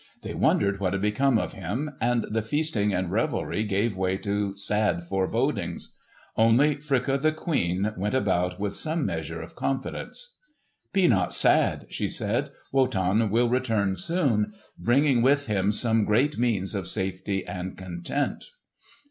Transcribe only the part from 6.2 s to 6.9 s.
Only